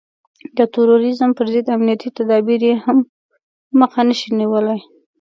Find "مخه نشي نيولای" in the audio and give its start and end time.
3.79-4.79